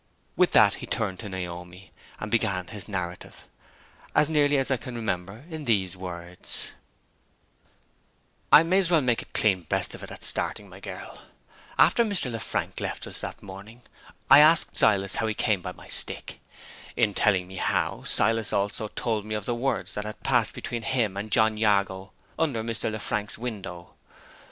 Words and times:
With 0.35 0.51
that 0.53 0.73
he 0.81 0.87
turned 0.87 1.19
to 1.19 1.29
Naomi, 1.29 1.91
and 2.19 2.31
began 2.31 2.65
his 2.65 2.87
narrative, 2.87 3.47
as 4.15 4.29
nearly 4.29 4.57
as 4.57 4.71
I 4.71 4.77
can 4.77 4.95
remember, 4.95 5.43
in 5.47 5.65
these 5.65 5.95
words: 5.95 6.69
"I 8.51 8.63
may 8.63 8.79
as 8.79 8.89
well 8.89 9.01
make 9.01 9.21
a 9.21 9.25
clean 9.25 9.61
breast 9.61 9.93
of 9.93 10.01
it 10.01 10.09
at 10.09 10.23
starting, 10.23 10.67
my 10.69 10.79
girl. 10.79 11.21
After 11.77 12.03
Mr. 12.03 12.31
Lefrank 12.31 12.79
left 12.79 13.05
us 13.05 13.19
that 13.21 13.43
morning, 13.43 13.83
I 14.27 14.39
asked 14.39 14.75
Silas 14.75 15.17
how 15.17 15.27
he 15.27 15.35
came 15.35 15.61
by 15.61 15.71
my 15.73 15.87
stick. 15.87 16.39
In 16.95 17.13
telling 17.13 17.47
me 17.47 17.57
how, 17.57 18.03
Silas 18.03 18.51
also 18.51 18.87
told 18.87 19.23
me 19.23 19.35
of 19.35 19.45
the 19.45 19.53
words 19.53 19.93
that 19.93 20.05
had 20.05 20.23
passed 20.23 20.55
between 20.55 20.81
him 20.81 21.15
and 21.15 21.31
John 21.31 21.57
Jago 21.57 22.11
under 22.39 22.63
Mr. 22.63 22.91
Lefrank's 22.91 23.37
window. 23.37 23.93